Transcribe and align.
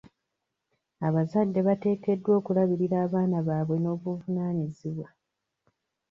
Abazadde 1.07 1.59
bateekeddwa 1.67 2.31
okulabirira 2.39 2.95
abaana 3.05 3.37
baabwe 3.47 3.75
n'obuvunaanyizibwa.. 3.79 5.07